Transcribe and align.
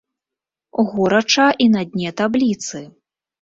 Горача 0.93 1.45
і 1.67 1.67
на 1.75 1.83
дне 1.91 2.09
табліцы. 2.23 2.83